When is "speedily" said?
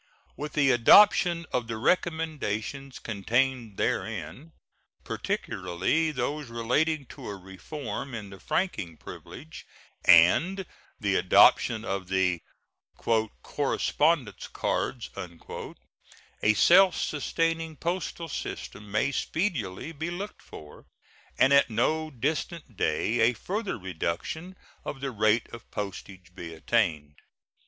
19.11-19.91